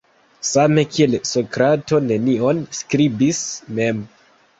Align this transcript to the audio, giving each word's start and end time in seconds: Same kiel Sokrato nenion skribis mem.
Same 0.51 0.83
kiel 0.95 1.17
Sokrato 1.31 1.99
nenion 2.05 2.63
skribis 2.79 3.43
mem. 3.81 4.01